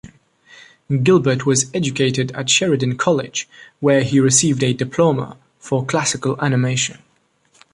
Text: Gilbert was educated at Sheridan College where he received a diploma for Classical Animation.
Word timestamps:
Gilbert 1.03 1.45
was 1.45 1.69
educated 1.75 2.31
at 2.31 2.49
Sheridan 2.49 2.97
College 2.97 3.47
where 3.81 4.01
he 4.01 4.19
received 4.19 4.63
a 4.63 4.73
diploma 4.73 5.37
for 5.59 5.85
Classical 5.85 6.43
Animation. 6.43 6.97